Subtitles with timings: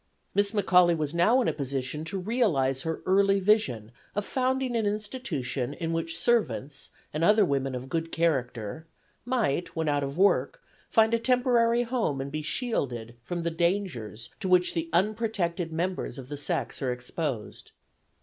[0.33, 4.87] Miss McAuley was now in a position to realize her early vision of founding an
[4.87, 8.87] institution in which servants and other women of good character
[9.25, 14.31] might, when out of work, find a temporary home and be shielded from the dangers
[14.39, 17.69] to which the unprotected members of the sex are exposed.